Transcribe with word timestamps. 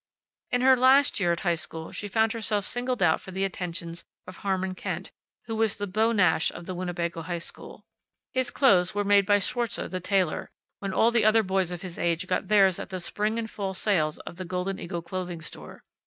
In 0.49 0.61
her 0.61 0.75
last 0.75 1.19
year 1.19 1.31
at 1.31 1.41
high 1.41 1.53
school 1.53 1.91
she 1.91 2.07
found 2.07 2.31
herself 2.33 2.65
singled 2.65 3.03
out 3.03 3.21
for 3.21 3.29
the 3.29 3.43
attentions 3.45 4.03
of 4.25 4.37
Harmon 4.37 4.73
Kent, 4.73 5.11
who 5.45 5.55
was 5.55 5.77
the 5.77 5.85
Beau 5.85 6.11
Nash 6.11 6.49
of 6.49 6.65
the 6.65 6.73
Winnebago 6.73 7.21
high 7.21 7.37
school. 7.37 7.85
His 8.33 8.49
clothes 8.49 8.95
were 8.95 9.03
made 9.03 9.27
by 9.27 9.37
Schwartze, 9.37 9.87
the 9.91 9.99
tailor, 9.99 10.49
when 10.79 10.91
all 10.91 11.11
the 11.11 11.23
other 11.23 11.43
boys 11.43 11.69
of 11.69 11.83
his 11.83 11.99
age 11.99 12.25
got 12.25 12.47
theirs 12.47 12.79
at 12.79 12.89
the 12.89 12.99
spring 12.99 13.37
and 13.37 13.47
fall 13.47 13.75
sales 13.75 14.17
of 14.25 14.37
the 14.37 14.43
Golden 14.45 14.79
Eagle 14.79 15.03
Clothing 15.03 15.39
Store. 15.43 15.83